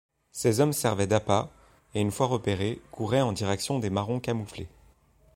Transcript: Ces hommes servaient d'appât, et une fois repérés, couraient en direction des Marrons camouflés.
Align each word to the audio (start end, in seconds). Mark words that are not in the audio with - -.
Ces 0.31 0.61
hommes 0.61 0.73
servaient 0.73 1.05
d'appât, 1.05 1.51
et 1.93 2.01
une 2.01 2.09
fois 2.09 2.25
repérés, 2.25 2.81
couraient 2.89 3.21
en 3.21 3.33
direction 3.33 3.77
des 3.77 3.91
Marrons 3.91 4.19
camouflés. 4.19 4.67